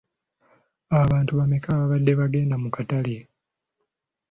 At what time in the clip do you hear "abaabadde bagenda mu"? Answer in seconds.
1.71-2.69